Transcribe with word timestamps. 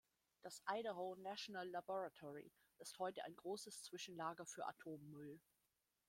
Das 0.41 0.63
Idaho 0.67 1.15
National 1.17 1.69
Laboratory 1.69 2.51
ist 2.79 2.97
heute 2.97 3.23
ein 3.23 3.35
großes 3.35 3.83
Zwischenlager 3.83 4.47
für 4.47 4.65
Atommüll. 4.65 5.39